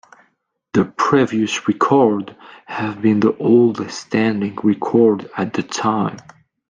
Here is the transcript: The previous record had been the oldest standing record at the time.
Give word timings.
The 0.73 0.85
previous 0.85 1.67
record 1.67 2.35
had 2.65 3.03
been 3.03 3.19
the 3.19 3.37
oldest 3.37 4.01
standing 4.07 4.57
record 4.63 5.29
at 5.37 5.53
the 5.53 5.61
time. 5.61 6.17